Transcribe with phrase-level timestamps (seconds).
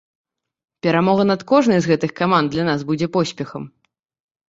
[0.85, 3.73] Перамога над кожнай з гэтых каманд для нас будзе поспехам.